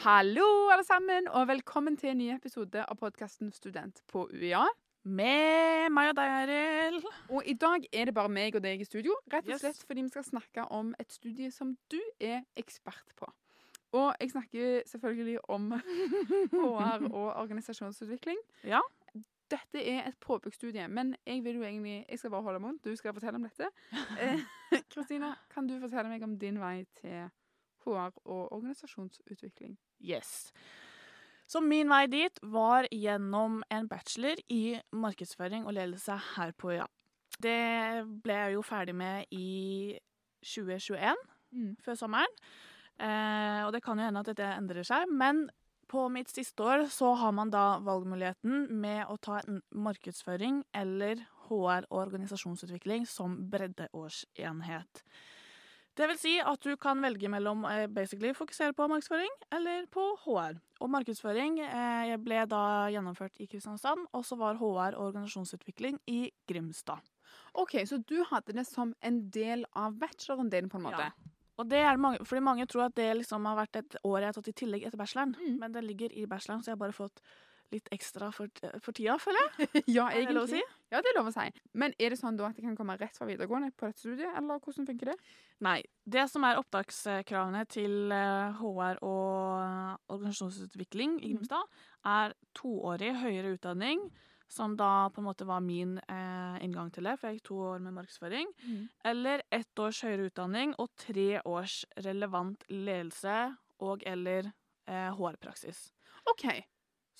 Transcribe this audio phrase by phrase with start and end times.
[0.00, 4.62] Hallo, alle sammen, og velkommen til en ny episode av podkasten Student på UiA.
[5.04, 7.08] Med meg og deg, Arild.
[7.32, 9.60] Og i dag er det bare meg og deg i studio, rett og Yes.
[9.64, 13.28] slett fordi vi skal snakke om et studie som du er ekspert på.
[13.92, 15.72] Og jeg snakker selvfølgelig om
[16.52, 18.38] HR og organisasjonsutvikling.
[18.64, 18.80] Ja.
[19.50, 22.78] Dette er et påbyggsstudie, men jeg vil jo egentlig, jeg skal bare holde munn.
[22.84, 23.68] Du skal fortelle om dette.
[24.20, 24.40] Eh,
[24.94, 27.28] Kristina, kan du fortelle meg om din vei til
[27.84, 29.76] HR og organisasjonsutvikling?
[30.02, 30.52] Yes.
[31.50, 36.86] Så min vei dit var gjennom en bachelor i markedsføring og ledelse her på UiA.
[37.40, 37.56] Det
[38.22, 39.98] ble jeg jo ferdig med i
[40.44, 41.16] 2021,
[41.52, 41.72] Mm.
[41.82, 42.34] før sommeren.
[43.00, 45.48] Eh, og det kan jo hende at dette endrer seg, men
[45.88, 51.16] på mitt siste år så har man da valgmuligheten med å ta en markedsføring eller
[51.48, 55.02] HR og organisasjonsutvikling som breddeårsenhet.
[56.00, 60.04] Det vil si at du kan velge mellom eh, basically fokusere på markedsføring eller på
[60.22, 60.56] HR.
[60.80, 62.62] Og markedsføring eh, ble da
[62.94, 67.04] gjennomført i Kristiansand, og så var HR og organisasjonsutvikling i Grimstad.
[67.60, 71.10] OK, så du hadde det som en del av bacheloren din, på en måte?
[71.10, 71.36] Ja.
[71.60, 74.30] Og det er mange, fordi mange tror at det liksom har vært et år jeg
[74.30, 75.58] har tatt i tillegg etter bacheloren, Mm.
[75.60, 77.20] men det ligger i bacheloren, så jeg har bare fått
[77.72, 78.48] litt ekstra for,
[78.82, 79.82] for tida, føler jeg.
[79.96, 80.62] ja, Er det lov å si?
[80.90, 81.44] Ja, det er lov å si.
[81.78, 84.32] Men er det sånn da at det kan komme rett fra videregående på dette studiet,
[84.36, 85.18] eller hvordan funker det?
[85.62, 85.76] Nei.
[86.04, 91.36] Det som er opptakskravene til eh, HR og organisasjonsutvikling i Mhm.
[91.38, 91.64] Grimstad,
[92.04, 94.10] er toårig høyere utdanning,
[94.50, 97.58] som da på en måte var min eh, inngang til det, for jeg gikk to
[97.70, 98.48] år med markedsføring.
[99.06, 103.36] Eller ett års høyere utdanning og tre års relevant ledelse
[103.80, 104.50] og eller
[104.88, 105.92] eh, HR-praksis.
[106.26, 106.48] OK.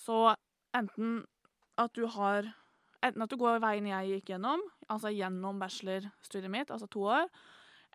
[0.01, 0.35] Så
[0.77, 1.21] enten
[1.81, 2.55] at du har
[3.01, 4.61] Enten at du går veien jeg gikk gjennom,
[4.93, 7.31] altså gjennom bachelorstudiet mitt, altså to år,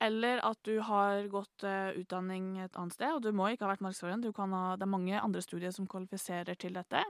[0.02, 3.75] eller at du har gått uh, utdanning et annet sted, og du må ikke ha
[3.75, 7.03] vært markedsfører, det er mange andre studier som kvalifiserer til dette.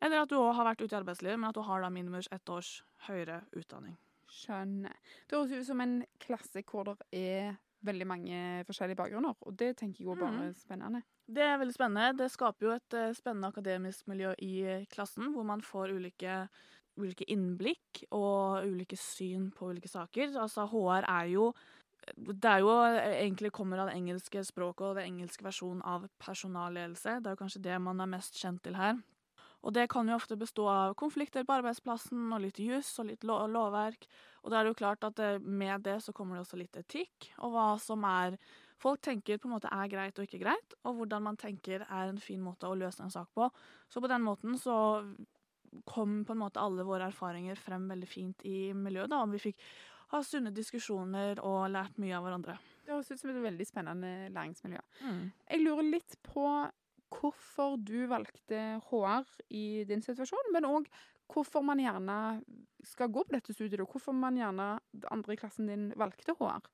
[0.00, 2.22] Eller at du òg har vært ute i arbeidslivet, men at du har da minimum
[2.22, 2.70] ett års
[3.08, 3.98] høyere utdanning.
[4.30, 4.94] Skjønner.
[5.26, 9.72] Det høres ut som en klasse hvor det er veldig mange forskjellige bakgrunner, og det
[9.80, 11.02] tenker jeg jo bare er spennende.
[11.30, 12.18] Det er veldig spennende.
[12.18, 16.38] Det skaper jo et eh, spennende akademisk miljø i eh, klassen, hvor man får ulike,
[17.00, 20.34] ulike innblikk og ulike syn på ulike saker.
[20.40, 21.52] Altså HR er jo
[22.16, 26.08] det er jo eh, egentlig kommer av det engelske språket og det engelske versjonen av
[26.22, 27.20] personalledelse.
[27.20, 28.98] Det er jo kanskje det man er mest kjent til her.
[29.60, 33.26] Og det kan jo ofte bestå av konflikter på arbeidsplassen og litt juss og litt
[33.28, 34.06] lo lovverk.
[34.44, 36.80] Og da er det jo klart at eh, med det så kommer det også litt
[36.80, 38.38] etikk, og hva som er
[38.80, 42.08] folk tenker på en måte er greit og ikke greit, og hvordan man tenker er
[42.08, 43.50] en fin måte å løse en sak på.
[43.92, 44.76] Så på den måten så
[45.84, 49.10] kom på en måte alle våre erfaringer frem veldig fint i miljøet.
[49.12, 49.60] da, og Vi fikk
[50.10, 52.56] ha sunne diskusjoner og lært mye av hverandre.
[52.82, 54.80] Det høres ut som et veldig spennende læringsmiljø.
[55.52, 56.46] Jeg lurer litt på
[57.10, 60.90] hvorfor du valgte HR i din situasjon, men òg
[61.30, 62.16] hvorfor man gjerne
[62.86, 64.72] skal gå på dette studiet, og hvorfor man gjerne
[65.12, 66.66] andre i klassen din valgte HR.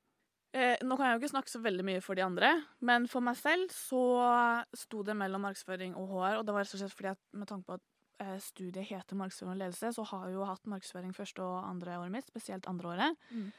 [0.56, 2.52] Eh, nå kan jeg jo ikke snakke så veldig mye for de andre,
[2.88, 4.04] men for meg selv så
[4.76, 7.50] sto det mellom markedsføring og HR, og det var rett og slett fordi at med
[7.50, 7.86] tanke på at
[8.24, 11.98] eh, studiet heter markedsføring og ledelse, så har jeg jo hatt markedsføring første og andre
[12.00, 13.26] året mitt, spesielt andre året.
[13.32, 13.50] Mm.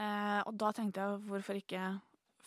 [0.00, 1.84] Eh, og da tenkte jeg hvorfor ikke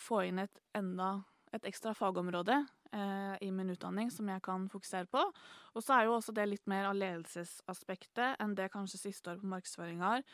[0.04, 1.14] få inn et enda
[1.54, 2.56] et ekstra fagområde
[2.94, 5.22] eh, i min utdanning som jeg kan fokusere på.
[5.74, 9.42] Og så er jo også det litt mer av ledelsesaspektet enn det kanskje siste år
[9.42, 10.24] på markedsføring har.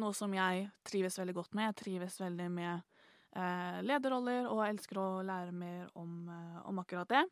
[0.00, 1.70] Noe som jeg trives veldig godt med.
[1.70, 2.72] Jeg trives veldig med
[3.36, 7.24] eh, lederroller og elsker å lære mer om, eh, om akkurat det.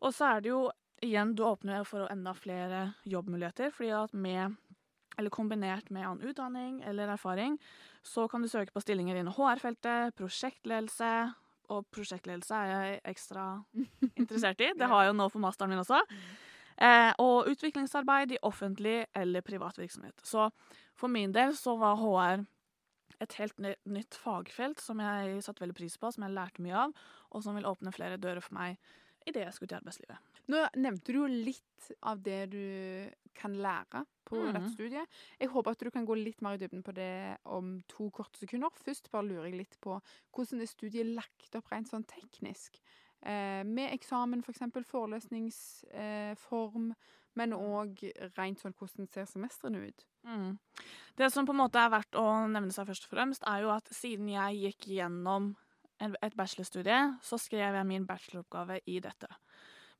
[0.00, 0.64] Og så er det jo
[1.04, 4.56] igjen, du åpner for enda flere jobbmuligheter, fordi at med
[5.18, 7.58] eller kombinert med annen utdanning eller erfaring,
[8.02, 11.10] så kan du søke på stillinger innen HR-feltet, prosjektledelse,
[11.70, 13.48] og prosjektledelse er jeg ekstra
[14.20, 14.72] interessert i.
[14.76, 16.00] Det har jeg jo nå for masteren min også.
[16.80, 20.16] Eh, og utviklingsarbeid i offentlig eller privat virksomhet.
[20.24, 20.48] Så
[20.98, 22.46] for min del så var HR
[23.20, 26.94] et helt nytt fagfelt som jeg satte veldig pris på, som jeg lærte mye av,
[27.30, 28.78] og som vil åpne flere dører for meg
[29.26, 30.18] idet jeg skulle til arbeidslivet.
[30.48, 34.52] Nå nevnte du jo litt av det du kan lære på Mhm.
[34.52, 35.06] dette studiet.
[35.40, 38.38] Jeg håper at du kan gå litt mer i dybden på det om to korte
[38.38, 38.70] sekunder.
[38.74, 40.00] Først bare lurer jeg litt på
[40.34, 42.80] hvordan er studiet lagt opp rent sånn teknisk.
[43.22, 44.60] Eh, med eksamen, f.eks.
[45.60, 46.94] forelesningsform,
[47.38, 48.02] men òg
[48.36, 50.04] rent sånn hvordan ser semestrene ut.
[50.26, 50.58] Mm.
[51.16, 53.70] Det som på en måte er verdt å nevne seg først og fremst, er jo
[53.70, 55.56] at siden jeg gikk gjennom en-
[56.00, 59.28] et bachelorstudie, så skrev jeg min bacheloroppgave i dette.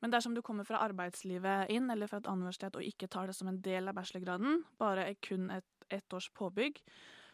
[0.01, 3.29] Men dersom du kommer fra arbeidslivet inn, eller fra et annet universitet, og ikke tar
[3.29, 6.81] det som en del av bachelorgraden, bare kun et ett års påbygg,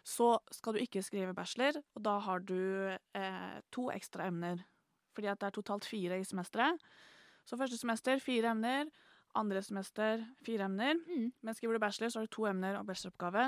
[0.06, 2.56] så skal du ikke skrive bachelor, og da har du
[2.88, 4.62] eh, to ekstra emner.
[5.16, 6.80] Fordi at det er totalt fire i semesteret.
[7.46, 8.90] Så første semester fire emner.
[9.36, 10.94] Andre semester fire emner.
[10.94, 11.32] Mm.
[11.42, 13.46] Men skriver du bachelor, så har du to emner og bacheloroppgave.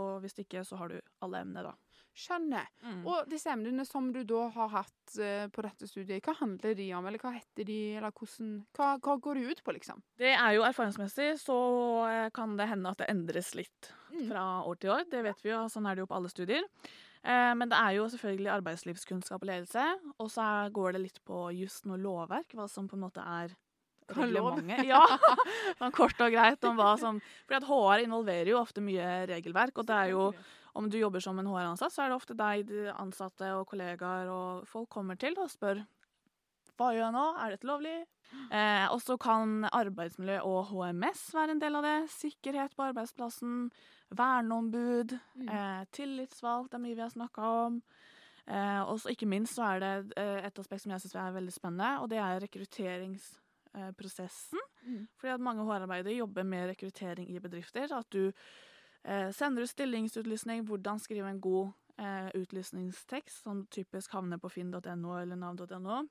[0.00, 1.74] Og hvis ikke, så har du alle emnene, da.
[2.20, 2.66] Skjønner.
[2.84, 3.00] Mm.
[3.08, 6.88] Og disse emnene som du da har hatt eh, på dette studiet, hva handler de
[6.98, 10.02] om, eller hva heter de, eller hvordan Hva, hva går de ut på, liksom?
[10.20, 11.56] Det er jo erfaringsmessig, så
[12.10, 14.24] eh, kan det hende at det endres litt Mm.
[14.26, 15.04] fra år til år.
[15.06, 16.64] Det vet vi jo, sånn er det jo på alle studier.
[17.22, 19.84] Eh, men det er jo selvfølgelig arbeidslivskunnskap og ledelse,
[20.18, 23.54] og så går det litt på jussen og lovverk, hva som på en måte er
[24.10, 24.82] reglementet.
[24.90, 25.02] Ja,
[25.78, 29.86] sånn kort og greit om hva som For HR involverer jo ofte mye regelverk, og
[29.86, 30.24] det er jo
[30.74, 34.28] om du jobber som en HR-ansatt, så er det ofte deg, de ansatte og kollegaer
[34.30, 35.82] og folk kommer til og spør
[36.80, 37.98] hva gjør jeg nå, er dette lovlig?
[38.56, 41.98] Eh, og så kan arbeidsmiljø og HMS være en del av det.
[42.08, 43.66] Sikkerhet på arbeidsplassen,
[44.16, 45.48] verneombud, Mm.
[45.52, 47.82] eh, tillitsvalgt, det er mye vi har snakka om.
[48.48, 51.32] Eh, og så ikke minst så er det eh, et aspekt som jeg syns er
[51.36, 54.58] veldig spennende, og det er rekrutteringsprosessen.
[54.86, 55.04] Mm.
[55.20, 57.92] Fordi at mange HR-arbeidere jobber med rekruttering i bedrifter.
[57.92, 58.32] At du
[59.32, 61.70] sender ut stillingsutlysning, hvordan skrive en god
[62.00, 66.02] eh, utlysningstekst, som typisk havner på finn.no eller nav.no.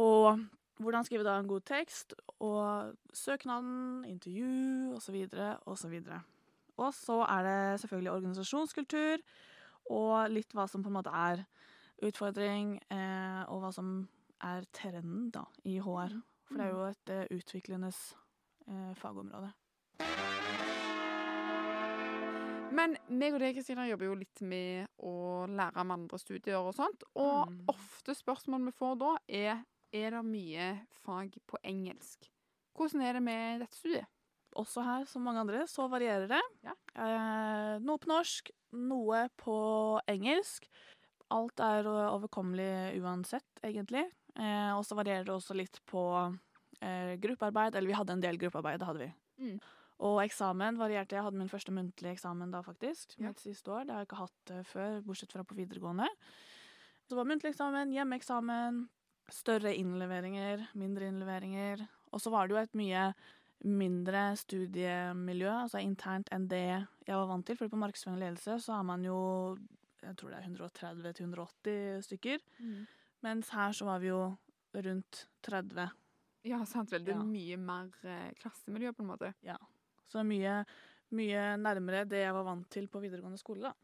[0.00, 0.40] Og
[0.80, 5.26] hvordan skrive da en god tekst, og søknaden, intervju osv.
[5.66, 6.00] osv.
[6.76, 9.24] Og så er det selvfølgelig organisasjonskultur,
[9.90, 11.44] og litt hva som på en måte er
[12.06, 14.08] utfordring, eh, og hva som
[14.40, 16.16] er trenden da, i HR.
[16.48, 19.52] For det er jo et eh, utviklende eh, fagområde.
[22.72, 26.74] Men meg og deg, Kristina, jobber jo litt med å lære om andre studier og
[26.76, 27.02] sånt.
[27.18, 27.64] Og Mm.
[27.68, 32.28] ofte spørsmål vi får da, er er det mye fag på engelsk.
[32.78, 34.06] Hvordan er det med dette studiet?
[34.56, 36.40] Også her, som mange andre, så varierer det.
[36.62, 36.74] Ja.
[36.94, 40.68] Eh, noe på norsk, noe på engelsk.
[41.30, 44.04] Alt er overkommelig uansett, egentlig.
[44.36, 46.38] Eh, og så varierer det også litt på
[46.82, 47.74] eh, gruppearbeid.
[47.74, 49.12] Eller vi hadde en del gruppearbeid, det hadde vi.
[49.40, 49.60] Mm.
[50.00, 51.16] Og eksamen varierte.
[51.18, 53.18] Jeg hadde min første muntlige eksamen da, faktisk.
[53.18, 53.28] Ja.
[53.28, 53.84] Mitt siste år.
[53.84, 56.06] Det har jeg ikke hatt eh, før, bortsett fra på videregående.
[57.10, 58.84] Så var muntlig eksamen, hjemmeeksamen,
[59.30, 61.84] større innleveringer, mindre innleveringer.
[62.14, 63.02] Og så var det jo et mye
[63.60, 67.58] mindre studiemiljø, altså internt, enn det jeg var vant til.
[67.60, 69.18] For på markedsføring og ledelse så er man jo
[70.00, 72.38] jeg tror det er 130-180 stykker.
[73.26, 74.20] Mens her så var vi jo
[74.72, 75.90] rundt 30.
[76.48, 77.04] Ja, sant vel.
[77.04, 77.26] Det er Ja.
[77.26, 79.34] mye mer eh, klassemiljø, på en måte.
[80.10, 80.60] Så mye,
[81.16, 83.74] mye nærmere det jeg var vant til på videregående skole, da.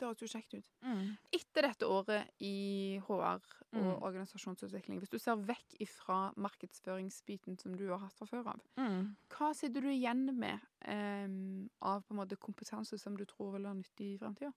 [0.00, 0.68] Det høres jo kjekt ut.
[0.80, 1.00] Mm.
[1.36, 3.40] Etter dette året i HR
[3.70, 4.02] og Mm.
[4.02, 9.14] organisasjonsutvikling, hvis du ser vekk ifra markedsføringsbiten som du har hatt fra før av, Mm.
[9.28, 13.62] hva sitter du igjen med um, av på en måte kompetanse som du tror vil
[13.68, 14.52] være nyttig i fremtida?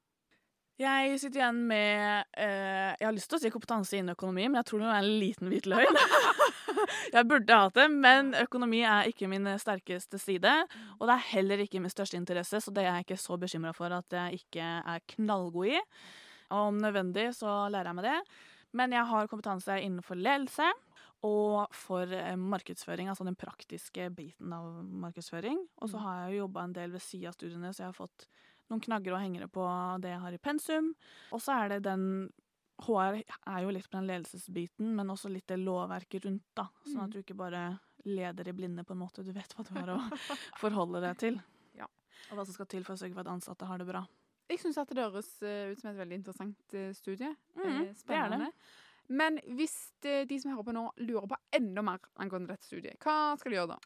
[0.80, 4.56] Jeg sitter igjen med uh, Jeg har lyst til å si kompetanse innen økonomi, men
[4.64, 6.00] jeg tror det er en liten hvit løgn.
[7.14, 10.54] jeg burde hatt det, men økonomi er ikke min sterkeste side.
[11.00, 13.74] Og det er heller ikke min største interesse, så det er jeg ikke så bekymra
[13.76, 14.64] for at jeg ikke
[14.96, 15.80] er knallgod i.
[16.54, 18.18] Og om nødvendig så lærer jeg meg det.
[18.74, 20.66] Men jeg har kompetanse innenfor ledelse
[21.24, 24.66] og for eh, markedsføring, altså den praktiske biten av
[25.06, 25.60] markedsføring.
[25.82, 26.04] Og så Mm.
[26.04, 28.26] har jeg jo jobba en del ved sida av studiene, så jeg har fått
[28.70, 29.64] noen knagger og hengere på
[30.02, 30.90] det jeg har i pensum.
[31.32, 32.04] Og så er det den
[32.82, 36.68] HR er jo litt på den ledelsesbiten, men også litt det lovverket rundt, da.
[36.86, 37.04] Sånn Mm.
[37.04, 39.24] at du ikke bare leder i blinde, på en måte.
[39.24, 39.98] Du vet hva du har å
[40.60, 41.42] forholde deg til.
[41.78, 41.86] Ja.
[42.32, 44.06] Og hva som skal til for å sørge for at ansatte har det bra.
[44.50, 47.30] Jeg syns det høres eh, ut som et veldig interessant eh, studie.
[47.56, 48.38] Mm, Spennende.
[48.40, 48.54] det det.
[49.10, 53.36] Men hvis de som hører på nå, lurer på enda mer angående dette studiet, hva
[53.38, 53.80] skal de gjøre da?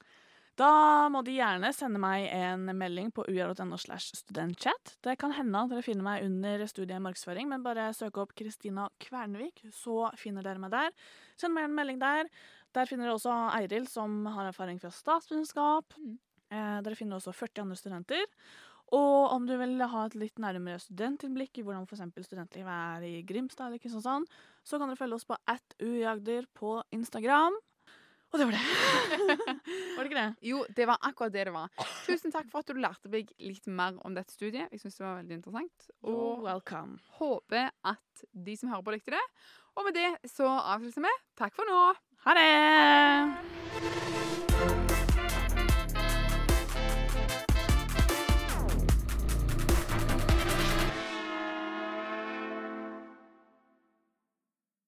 [0.57, 4.95] Da må de gjerne sende meg en melding på ur.no slash studentchat.
[5.05, 8.87] Det kan hende at dere finner meg under studiet markedsføring, men bare søk opp Kristina
[9.03, 10.95] Kvernvik, så finner dere meg der.
[11.37, 12.31] Send meg en melding der.
[12.73, 15.93] Der finner dere også Eiril, som har erfaring fra statsvitenskap.
[16.01, 16.17] Mm.
[16.49, 18.25] Eh, dere finner også 40 andre studenter.
[18.97, 22.05] Og om du vil ha et litt nærmere studentinnblikk i hvordan f.eks.
[22.23, 24.25] studentlivet er i Grimstad eller Kristiansand,
[24.63, 27.57] så kan dere følge oss på at ujagder på Instagram.
[28.37, 28.65] Og det var det.
[29.97, 30.35] var det ikke det?
[30.45, 31.71] Jo, det var akkurat det det var.
[32.05, 34.69] Tusen takk for at du lærte meg litt mer om dette studiet.
[34.69, 35.89] Jeg syns det var veldig interessant.
[36.05, 37.01] Og welcome.
[37.17, 39.25] håper at de som hører på, likte det.
[39.73, 41.13] Og med det så avslutter vi.
[41.41, 41.79] Takk for nå.
[42.27, 42.45] Ha det!